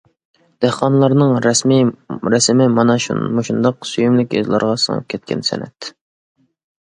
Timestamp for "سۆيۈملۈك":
3.91-4.33